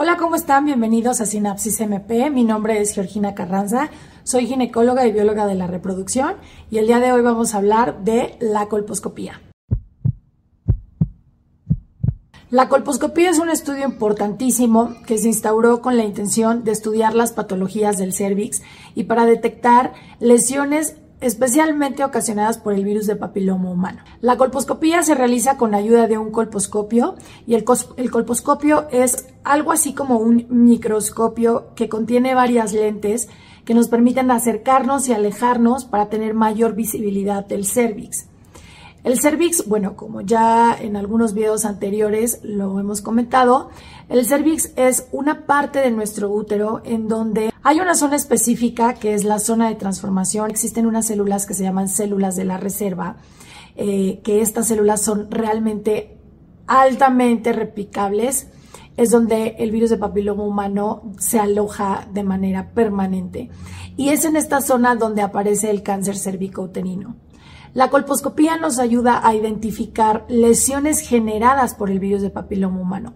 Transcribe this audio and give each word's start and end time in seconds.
Hola, 0.00 0.16
¿cómo 0.16 0.36
están? 0.36 0.64
Bienvenidos 0.64 1.20
a 1.20 1.26
Sinapsis 1.26 1.80
MP. 1.80 2.30
Mi 2.30 2.44
nombre 2.44 2.80
es 2.80 2.94
Georgina 2.94 3.34
Carranza. 3.34 3.90
Soy 4.22 4.46
ginecóloga 4.46 5.04
y 5.04 5.10
bióloga 5.10 5.44
de 5.48 5.56
la 5.56 5.66
reproducción 5.66 6.36
y 6.70 6.78
el 6.78 6.86
día 6.86 7.00
de 7.00 7.10
hoy 7.10 7.20
vamos 7.20 7.52
a 7.52 7.58
hablar 7.58 8.04
de 8.04 8.36
la 8.38 8.68
colposcopía. 8.68 9.42
La 12.48 12.68
colposcopía 12.68 13.28
es 13.28 13.40
un 13.40 13.50
estudio 13.50 13.86
importantísimo 13.86 14.94
que 15.04 15.18
se 15.18 15.26
instauró 15.26 15.82
con 15.82 15.96
la 15.96 16.04
intención 16.04 16.62
de 16.62 16.70
estudiar 16.70 17.16
las 17.16 17.32
patologías 17.32 17.98
del 17.98 18.12
cervix 18.12 18.62
y 18.94 19.02
para 19.02 19.26
detectar 19.26 19.94
lesiones 20.20 20.94
especialmente 21.20 22.04
ocasionadas 22.04 22.58
por 22.58 22.72
el 22.74 22.84
virus 22.84 23.06
de 23.06 23.16
papiloma 23.16 23.70
humano. 23.70 24.02
La 24.20 24.36
colposcopía 24.36 25.02
se 25.02 25.14
realiza 25.14 25.56
con 25.56 25.74
ayuda 25.74 26.06
de 26.06 26.18
un 26.18 26.30
colposcopio 26.30 27.16
y 27.46 27.54
el, 27.54 27.64
el, 27.96 28.10
colposcopio 28.10 28.88
es 28.90 29.26
algo 29.44 29.72
así 29.72 29.94
como 29.94 30.18
un 30.18 30.46
microscopio 30.48 31.74
que 31.74 31.88
contiene 31.88 32.34
varias 32.34 32.72
lentes 32.72 33.28
que 33.64 33.74
nos 33.74 33.88
permiten 33.88 34.30
acercarnos 34.30 35.08
y 35.08 35.12
alejarnos 35.12 35.84
para 35.84 36.08
tener 36.08 36.34
mayor 36.34 36.74
visibilidad 36.74 37.44
del 37.44 37.66
cervix. 37.66 38.28
El 39.04 39.20
cervix, 39.20 39.66
bueno, 39.66 39.96
como 39.96 40.22
ya 40.22 40.76
en 40.78 40.96
algunos 40.96 41.32
videos 41.32 41.64
anteriores 41.64 42.40
lo 42.42 42.80
hemos 42.80 43.00
comentado, 43.00 43.70
el 44.08 44.26
cervix 44.26 44.72
es 44.76 45.06
una 45.12 45.46
parte 45.46 45.78
de 45.78 45.90
nuestro 45.90 46.30
útero 46.30 46.82
en 46.84 47.06
donde 47.06 47.52
hay 47.62 47.80
una 47.80 47.94
zona 47.94 48.16
específica 48.16 48.94
que 48.94 49.14
es 49.14 49.24
la 49.24 49.38
zona 49.38 49.68
de 49.68 49.76
transformación. 49.76 50.50
Existen 50.50 50.86
unas 50.86 51.06
células 51.06 51.46
que 51.46 51.54
se 51.54 51.62
llaman 51.62 51.88
células 51.88 52.34
de 52.34 52.44
la 52.44 52.56
reserva, 52.56 53.16
eh, 53.76 54.20
que 54.24 54.42
estas 54.42 54.66
células 54.66 55.00
son 55.00 55.30
realmente 55.30 56.18
altamente 56.66 57.52
replicables. 57.52 58.48
Es 58.96 59.12
donde 59.12 59.54
el 59.60 59.70
virus 59.70 59.90
de 59.90 59.96
papiloma 59.96 60.42
humano 60.42 61.12
se 61.18 61.38
aloja 61.38 62.08
de 62.12 62.24
manera 62.24 62.72
permanente. 62.72 63.48
Y 63.96 64.08
es 64.08 64.24
en 64.24 64.34
esta 64.34 64.60
zona 64.60 64.96
donde 64.96 65.22
aparece 65.22 65.70
el 65.70 65.84
cáncer 65.84 66.16
cervicouterino. 66.16 67.27
La 67.74 67.90
colposcopía 67.90 68.56
nos 68.56 68.78
ayuda 68.78 69.20
a 69.26 69.34
identificar 69.34 70.24
lesiones 70.28 71.00
generadas 71.00 71.74
por 71.74 71.90
el 71.90 71.98
virus 71.98 72.22
de 72.22 72.30
papiloma 72.30 72.80
humano. 72.80 73.14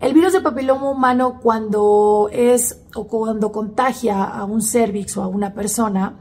El 0.00 0.12
virus 0.12 0.32
de 0.32 0.40
papiloma 0.40 0.90
humano 0.90 1.38
cuando 1.40 2.28
es 2.32 2.82
o 2.94 3.06
cuando 3.06 3.52
contagia 3.52 4.24
a 4.24 4.44
un 4.44 4.60
cervix 4.60 5.16
o 5.16 5.22
a 5.22 5.28
una 5.28 5.54
persona, 5.54 6.16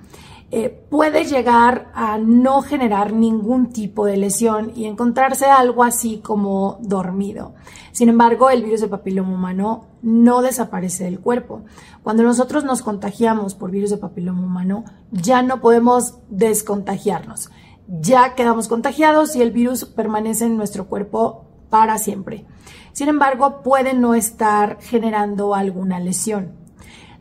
eh, 0.55 0.69
puede 0.69 1.25
llegar 1.25 1.89
a 1.95 2.19
no 2.19 2.61
generar 2.61 3.11
ningún 3.11 3.73
tipo 3.73 4.05
de 4.05 4.17
lesión 4.17 4.71
y 4.75 4.85
encontrarse 4.85 5.47
algo 5.47 5.83
así 5.83 6.19
como 6.19 6.77
dormido. 6.81 7.55
Sin 7.91 8.07
embargo, 8.07 8.51
el 8.51 8.63
virus 8.63 8.81
de 8.81 8.87
papiloma 8.87 9.33
humano 9.33 9.85
no 10.03 10.43
desaparece 10.43 11.05
del 11.05 11.19
cuerpo. 11.19 11.63
Cuando 12.03 12.21
nosotros 12.21 12.65
nos 12.65 12.83
contagiamos 12.83 13.55
por 13.55 13.71
virus 13.71 13.89
de 13.89 13.97
papiloma 13.97 14.43
humano, 14.43 14.85
ya 15.09 15.41
no 15.41 15.59
podemos 15.59 16.19
descontagiarnos. 16.29 17.49
Ya 17.87 18.35
quedamos 18.35 18.67
contagiados 18.67 19.35
y 19.35 19.41
el 19.41 19.49
virus 19.49 19.85
permanece 19.85 20.45
en 20.45 20.55
nuestro 20.55 20.85
cuerpo 20.85 21.45
para 21.71 21.97
siempre. 21.97 22.45
Sin 22.91 23.09
embargo, 23.09 23.63
puede 23.63 23.95
no 23.95 24.13
estar 24.13 24.77
generando 24.81 25.55
alguna 25.55 25.99
lesión. 25.99 26.62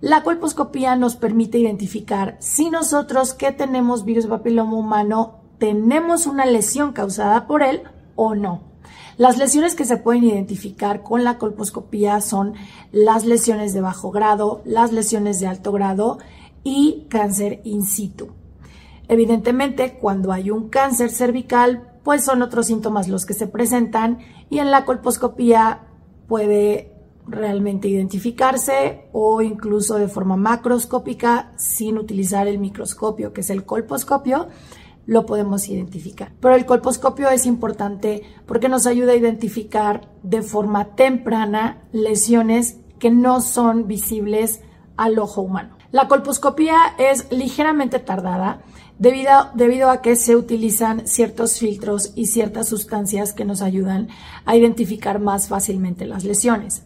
La 0.03 0.25
colposcopía 0.25 0.97
nos 0.97 1.14
permite 1.14 1.58
identificar 1.61 2.36
si 2.41 2.70
nosotros 2.70 3.34
que 3.34 3.53
tenemos 3.53 4.05
virus 4.05 4.27
papiloma 4.27 4.77
humano 4.77 5.42
tenemos 5.58 6.27
una 6.27 6.45
lesión 6.45 6.92
causada 6.92 7.47
por 7.47 7.62
él 7.62 7.84
o 8.17 8.34
no. 8.34 8.64
Las 9.17 9.39
lesiones 9.39 9.77
que 9.77 9.84
se 9.84 9.98
pueden 9.98 10.25
identificar 10.25 11.05
con 11.05 11.23
la 11.23 11.39
colposcopía 11.39 12.20
son 12.20 12.55
las 12.91 13.25
lesiones 13.25 13.75
de 13.75 13.80
bajo 13.80 14.11
grado, 14.11 14.61
las 14.64 14.91
lesiones 14.91 15.39
de 15.39 15.47
alto 15.47 15.70
grado 15.70 16.19
y 16.64 17.06
cáncer 17.08 17.61
in 17.62 17.84
situ. 17.84 18.30
Evidentemente, 19.06 19.98
cuando 20.00 20.33
hay 20.33 20.50
un 20.50 20.68
cáncer 20.68 21.11
cervical, 21.11 21.92
pues 22.02 22.24
son 22.24 22.42
otros 22.42 22.67
síntomas 22.67 23.07
los 23.07 23.24
que 23.24 23.35
se 23.35 23.46
presentan 23.46 24.18
y 24.51 24.58
en 24.58 24.73
la 24.73 24.85
colposcopía 24.85 25.83
puede 26.27 26.92
realmente 27.27 27.88
identificarse 27.88 29.06
o 29.12 29.42
incluso 29.42 29.96
de 29.96 30.08
forma 30.08 30.36
macroscópica 30.36 31.52
sin 31.56 31.98
utilizar 31.98 32.48
el 32.48 32.58
microscopio, 32.58 33.33
que 33.33 33.42
es 33.42 33.50
el 33.50 33.64
colposcopio, 33.64 34.48
lo 35.06 35.27
podemos 35.27 35.68
identificar. 35.68 36.32
Pero 36.40 36.55
el 36.55 36.66
colposcopio 36.66 37.28
es 37.30 37.46
importante 37.46 38.22
porque 38.46 38.68
nos 38.68 38.86
ayuda 38.86 39.12
a 39.12 39.16
identificar 39.16 40.08
de 40.22 40.42
forma 40.42 40.94
temprana 40.94 41.82
lesiones 41.92 42.78
que 42.98 43.11
no 43.11 43.40
son 43.40 43.88
visibles 43.88 44.61
al 44.96 45.18
ojo 45.18 45.42
humano. 45.42 45.77
La 45.90 46.08
colposcopía 46.08 46.77
es 46.98 47.27
ligeramente 47.30 47.98
tardada 47.98 48.62
debido, 48.98 49.50
debido 49.55 49.90
a 49.90 50.00
que 50.00 50.16
se 50.16 50.36
utilizan 50.36 51.06
ciertos 51.06 51.58
filtros 51.58 52.12
y 52.14 52.27
ciertas 52.27 52.68
sustancias 52.68 53.32
que 53.32 53.44
nos 53.44 53.61
ayudan 53.61 54.08
a 54.44 54.56
identificar 54.56 55.18
más 55.18 55.48
fácilmente 55.48 56.06
las 56.06 56.24
lesiones. 56.24 56.84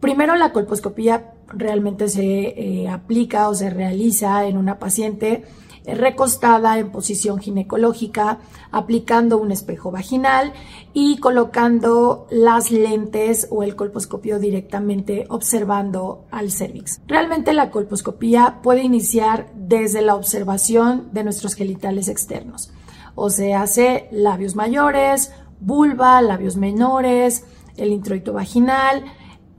Primero, 0.00 0.34
la 0.36 0.52
colposcopía 0.52 1.34
realmente 1.48 2.08
se 2.08 2.22
eh, 2.22 2.88
aplica 2.88 3.48
o 3.48 3.54
se 3.54 3.70
realiza 3.70 4.46
en 4.46 4.56
una 4.56 4.78
paciente 4.78 5.44
recostada 5.84 6.78
en 6.78 6.90
posición 6.90 7.38
ginecológica, 7.38 8.38
aplicando 8.70 9.38
un 9.38 9.50
espejo 9.52 9.90
vaginal 9.90 10.52
y 10.92 11.18
colocando 11.18 12.26
las 12.30 12.70
lentes 12.70 13.48
o 13.50 13.62
el 13.62 13.76
colposcopio 13.76 14.38
directamente 14.38 15.26
observando 15.28 16.26
al 16.30 16.50
cervix. 16.50 17.00
Realmente 17.06 17.52
la 17.52 17.70
colposcopía 17.70 18.60
puede 18.62 18.82
iniciar 18.82 19.50
desde 19.54 20.02
la 20.02 20.14
observación 20.14 21.08
de 21.12 21.24
nuestros 21.24 21.54
genitales 21.54 22.08
externos, 22.08 22.72
o 23.14 23.30
sea, 23.30 23.62
hace 23.62 24.08
labios 24.12 24.54
mayores, 24.54 25.32
vulva, 25.60 26.22
labios 26.22 26.56
menores, 26.56 27.44
el 27.76 27.92
introito 27.92 28.32
vaginal, 28.32 29.04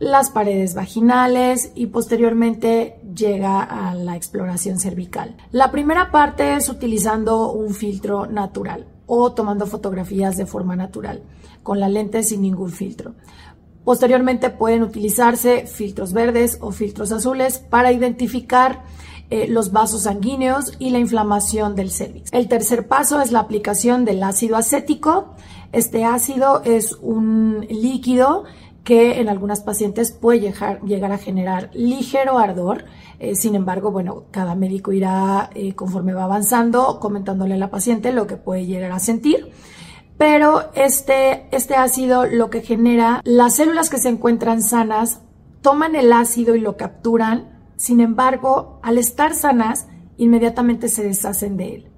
las 0.02 0.32
paredes 0.32 0.74
vaginales 0.74 1.74
y 1.76 1.86
posteriormente 1.86 3.00
llega 3.16 3.62
a 3.62 3.94
la 3.94 4.16
exploración 4.16 4.80
cervical. 4.80 5.38
La 5.52 5.70
primera 5.72 6.10
parte 6.10 6.56
es 6.56 6.70
utilizando 6.70 7.52
un 7.52 7.76
filtro 7.76 8.26
natural 8.26 8.88
o 9.06 9.34
tomando 9.34 9.68
fotografías 9.68 10.38
de 10.38 10.48
forma 10.48 10.76
natural, 10.76 11.22
con 11.62 11.80
la 11.80 11.88
lente 11.88 12.24
sin 12.24 12.42
ningún 12.42 12.72
filtro. 12.72 13.14
Posteriormente 13.84 14.50
pueden 14.50 14.82
utilizarse 14.82 15.68
filtros 15.68 16.14
verdes 16.14 16.58
o 16.62 16.72
filtros 16.72 17.12
azules 17.12 17.60
para 17.60 17.92
identificar 17.92 18.84
eh, 19.30 19.48
los 19.48 19.72
vasos 19.72 20.04
sanguíneos 20.04 20.74
y 20.80 20.90
la 20.90 20.98
inflamación 20.98 21.76
del 21.76 21.92
cervix. 21.92 22.34
El 22.34 22.48
tercer 22.48 22.88
paso 22.88 23.22
es 23.22 23.32
la 23.32 23.42
aplicación 23.42 24.04
del 24.04 24.24
ácido 24.24 24.58
acético. 24.58 25.36
Este 25.72 26.06
ácido 26.06 26.64
es 26.66 26.94
un 27.02 27.68
líquido 27.70 28.46
que 28.84 29.20
en 29.20 29.30
algunas 29.30 29.62
pacientes 29.62 30.12
puede 30.12 30.40
llegar, 30.40 31.12
a 31.12 31.18
generar 31.18 31.70
ligero 31.74 32.40
ardor. 32.40 32.86
Eh, 33.20 33.36
sin 33.36 33.56
embargo, 33.56 33.92
bueno, 33.92 34.24
cada 34.32 34.56
médico 34.56 34.92
irá 34.92 35.50
eh, 35.54 35.74
conforme 35.74 36.14
va 36.14 36.24
avanzando 36.24 37.00
comentándole 37.00 37.54
a 37.54 37.58
la 37.58 37.70
paciente 37.70 38.12
lo 38.12 38.26
que 38.26 38.38
puede 38.38 38.66
llegar 38.66 38.92
a 38.92 39.00
sentir. 39.00 39.52
Pero 40.18 40.72
este, 40.76 41.48
este 41.52 41.76
ácido 41.76 42.26
lo 42.26 42.50
que 42.50 42.62
genera, 42.62 43.22
las 43.24 43.56
células 43.56 43.90
que 43.90 43.98
se 43.98 44.10
encuentran 44.10 44.62
sanas 44.62 45.22
toman 45.62 45.96
el 45.96 46.12
ácido 46.14 46.56
y 46.56 46.60
lo 46.60 46.78
capturan. 46.78 47.60
Sin 47.76 48.00
embargo, 48.00 48.80
al 48.84 48.98
estar 48.98 49.34
sanas, 49.34 49.88
inmediatamente 50.18 50.90
se 50.90 51.04
deshacen 51.04 51.58
de 51.58 51.76
él. 51.76 51.92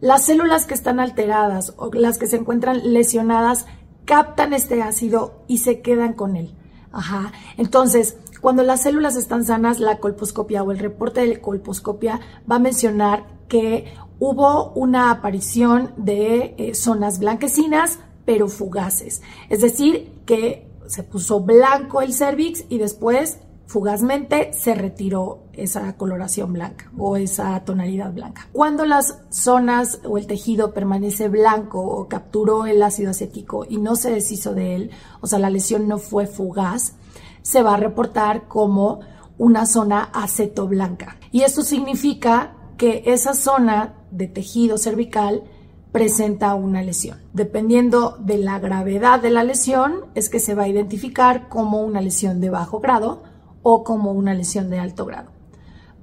Las 0.00 0.26
células 0.26 0.66
que 0.66 0.74
están 0.74 1.00
alteradas 1.00 1.72
o 1.78 1.90
las 1.92 2.18
que 2.18 2.26
se 2.26 2.36
encuentran 2.36 2.92
lesionadas 2.92 3.66
captan 4.04 4.52
este 4.52 4.82
ácido 4.82 5.44
y 5.46 5.58
se 5.58 5.80
quedan 5.80 6.12
con 6.12 6.36
él. 6.36 6.54
Ajá. 6.92 7.32
Entonces, 7.56 8.16
cuando 8.40 8.62
las 8.62 8.82
células 8.82 9.16
están 9.16 9.44
sanas, 9.44 9.80
la 9.80 9.98
colposcopia 9.98 10.62
o 10.62 10.70
el 10.70 10.78
reporte 10.78 11.26
de 11.26 11.40
colposcopia 11.40 12.20
va 12.50 12.56
a 12.56 12.60
mencionar 12.60 13.26
que 13.48 13.94
hubo 14.18 14.72
una 14.72 15.10
aparición 15.10 15.92
de 15.96 16.54
eh, 16.56 16.74
zonas 16.74 17.18
blanquecinas, 17.18 17.98
pero 18.24 18.48
fugaces. 18.48 19.22
Es 19.48 19.60
decir, 19.60 20.12
que 20.26 20.70
se 20.86 21.02
puso 21.02 21.40
blanco 21.40 22.00
el 22.02 22.12
cervix 22.12 22.64
y 22.68 22.78
después 22.78 23.38
fugazmente 23.66 24.52
se 24.52 24.74
retiró 24.74 25.43
esa 25.58 25.96
coloración 25.96 26.52
blanca 26.52 26.90
o 26.96 27.16
esa 27.16 27.58
tonalidad 27.64 28.12
blanca. 28.12 28.48
Cuando 28.52 28.84
las 28.84 29.18
zonas 29.30 30.00
o 30.04 30.18
el 30.18 30.26
tejido 30.26 30.72
permanece 30.72 31.28
blanco 31.28 31.80
o 31.80 32.08
capturó 32.08 32.66
el 32.66 32.82
ácido 32.82 33.10
acético 33.10 33.64
y 33.68 33.78
no 33.78 33.96
se 33.96 34.10
deshizo 34.10 34.54
de 34.54 34.74
él, 34.76 34.90
o 35.20 35.26
sea, 35.26 35.38
la 35.38 35.50
lesión 35.50 35.88
no 35.88 35.98
fue 35.98 36.26
fugaz, 36.26 36.94
se 37.42 37.62
va 37.62 37.74
a 37.74 37.78
reportar 37.78 38.48
como 38.48 39.00
una 39.38 39.66
zona 39.66 40.04
aceto 40.12 40.66
blanca. 40.66 41.18
Y 41.32 41.42
esto 41.42 41.62
significa 41.62 42.56
que 42.76 43.02
esa 43.06 43.34
zona 43.34 43.94
de 44.10 44.28
tejido 44.28 44.78
cervical 44.78 45.44
presenta 45.92 46.54
una 46.54 46.82
lesión. 46.82 47.18
Dependiendo 47.32 48.16
de 48.18 48.38
la 48.38 48.58
gravedad 48.58 49.20
de 49.20 49.30
la 49.30 49.44
lesión, 49.44 50.06
es 50.16 50.28
que 50.28 50.40
se 50.40 50.54
va 50.54 50.64
a 50.64 50.68
identificar 50.68 51.48
como 51.48 51.82
una 51.82 52.00
lesión 52.00 52.40
de 52.40 52.50
bajo 52.50 52.80
grado 52.80 53.22
o 53.62 53.84
como 53.84 54.12
una 54.12 54.34
lesión 54.34 54.70
de 54.70 54.80
alto 54.80 55.06
grado. 55.06 55.33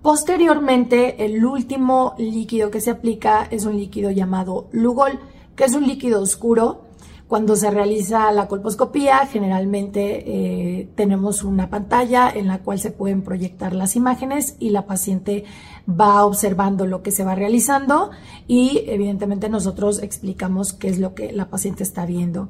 Posteriormente, 0.02 1.26
el 1.26 1.46
último 1.46 2.16
líquido 2.18 2.72
que 2.72 2.82
se 2.82 2.92
aplica 2.92 3.48
es 3.52 3.66
un 3.66 3.78
líquido 3.78 4.10
llamado 4.12 4.68
Lugol, 4.72 5.20
que 5.56 5.66
es 5.66 5.74
un 5.74 5.88
líquido 5.88 6.22
oscuro 6.22 6.92
cuando 7.32 7.56
se 7.56 7.72
realiza 7.72 8.30
la 8.34 8.50
colposcopía, 8.50 9.20
generalmente 9.20 10.24
eh, 10.82 10.90
tenemos 10.96 11.46
una 11.46 11.70
pantalla 11.70 12.30
en 12.30 12.46
la 12.46 12.58
cual 12.58 12.78
se 12.78 12.92
pueden 12.92 13.22
proyectar 13.22 13.74
las 13.74 13.96
imágenes 13.96 14.58
y 14.60 14.72
la 14.72 14.86
paciente 14.86 15.46
va 15.90 16.26
observando 16.26 16.86
lo 16.86 17.02
que 17.04 17.12
se 17.12 17.24
va 17.24 17.34
realizando 17.34 18.12
y 18.50 18.84
evidentemente 18.86 19.48
nosotros 19.48 20.04
explicamos 20.04 20.74
qué 20.74 20.90
es 20.90 21.00
lo 21.00 21.16
que 21.16 21.32
la 21.32 21.50
paciente 21.50 21.84
está 21.84 22.06
viendo. 22.06 22.50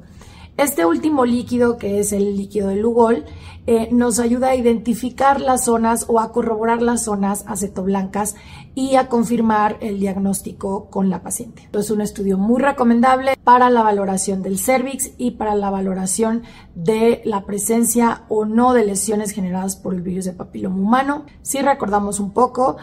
Este 0.58 0.84
último 0.84 1.24
líquido, 1.24 1.78
que 1.78 1.98
es 1.98 2.12
el 2.12 2.36
líquido 2.36 2.68
de 2.68 2.76
Lugol, 2.76 3.24
eh, 3.66 3.88
nos 3.90 4.18
ayuda 4.18 4.48
a 4.48 4.54
identificar 4.54 5.40
las 5.40 5.64
zonas 5.64 6.06
o 6.08 6.20
a 6.20 6.30
corroborar 6.30 6.82
las 6.82 7.04
zonas 7.04 7.44
acetoblancas 7.46 8.34
y 8.74 8.96
a 8.96 9.08
confirmar 9.08 9.78
el 9.80 9.98
diagnóstico 9.98 10.90
con 10.90 11.10
la 11.10 11.22
paciente. 11.22 11.68
Es 11.72 11.90
un 11.90 12.00
estudio 12.00 12.38
muy 12.38 12.60
recomendable 12.60 13.36
para 13.44 13.70
la 13.70 13.82
valoración 13.82 14.42
del 14.42 14.58
cervix 14.58 15.12
y 15.16 15.32
para 15.32 15.54
la 15.54 15.70
valoración 15.70 16.42
de 16.74 17.22
la 17.24 17.44
presencia 17.46 18.24
o 18.28 18.44
no 18.44 18.74
de 18.74 18.84
lesiones 18.84 19.30
generadas 19.30 19.76
por 19.76 19.94
el 19.94 20.02
virus 20.02 20.26
de 20.26 20.32
papiloma 20.32 20.76
humano. 20.76 21.24
Si 21.40 21.62
recordamos 21.62 22.20
un 22.20 22.32
poco, 22.32 22.76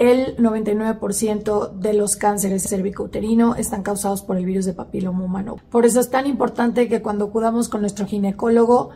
el 0.00 0.34
99% 0.38 1.72
de 1.72 1.92
los 1.92 2.16
cánceres 2.16 2.66
cervicouterino 2.66 3.54
están 3.56 3.82
causados 3.82 4.22
por 4.22 4.38
el 4.38 4.46
virus 4.46 4.64
de 4.64 4.72
papiloma 4.72 5.22
humano. 5.22 5.56
Por 5.70 5.84
eso 5.84 6.00
es 6.00 6.08
tan 6.08 6.26
importante 6.26 6.88
que 6.88 7.02
cuando 7.02 7.26
acudamos 7.26 7.68
con 7.68 7.82
nuestro 7.82 8.06
ginecólogo 8.06 8.90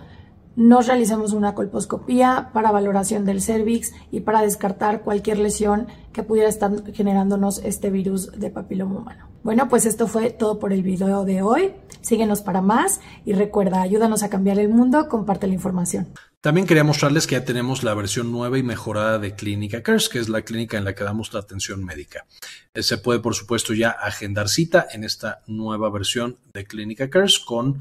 nos 0.57 0.87
realicemos 0.87 1.33
una 1.33 1.55
colposcopía 1.55 2.51
para 2.53 2.71
valoración 2.71 3.25
del 3.25 3.41
cervix 3.41 3.93
y 4.11 4.21
para 4.21 4.43
descartar 4.43 5.03
cualquier 5.03 5.39
lesión 5.39 5.87
que 6.13 6.23
pudiera 6.23 6.49
estar 6.49 6.93
generándonos 6.93 7.59
este 7.59 7.91
virus 7.91 8.31
de 8.33 8.51
papiloma 8.51 9.01
humano. 9.01 9.29
Bueno, 9.43 9.69
pues 9.69 9.85
esto 9.85 10.07
fue 10.07 10.31
todo 10.31 10.59
por 10.59 10.73
el 10.73 10.83
video 10.83 11.25
de 11.25 11.43
hoy. 11.43 11.73
Síguenos 12.01 12.41
para 12.41 12.63
más 12.63 13.01
y 13.25 13.33
recuerda, 13.33 13.83
ayúdanos 13.83 14.23
a 14.23 14.31
cambiar 14.31 14.59
el 14.59 14.69
mundo, 14.69 15.09
comparte 15.09 15.47
la 15.47 15.55
información. 15.55 16.09
También 16.41 16.67
quería 16.67 16.85
mostrarles 16.85 17.27
que 17.27 17.37
ya 17.37 17.45
tenemos 17.45 17.83
la 17.85 17.95
versión 17.95 18.31
nueva 18.31 18.59
y 18.59 18.63
mejorada 18.63 19.19
de 19.19 19.35
Clínica 19.35 19.83
Cares, 19.83 20.11
que 20.11 20.19
es 20.19 20.29
la 20.29 20.43
clínica 20.43 20.77
en 20.77 20.85
la 20.85 20.95
que 20.95 21.03
damos 21.03 21.33
la 21.33 21.41
atención 21.41 21.83
médica. 21.83 22.27
Eh, 22.75 22.83
se 22.83 22.99
puede, 22.99 23.21
por 23.21 23.35
supuesto, 23.35 23.73
ya 23.73 23.91
agendar 23.91 24.51
cita 24.51 24.87
en 24.93 25.05
esta 25.05 25.43
nueva 25.47 25.91
versión 25.91 26.39
de 26.53 26.67
Clínica 26.67 27.09
Cares 27.09 27.39
con 27.39 27.81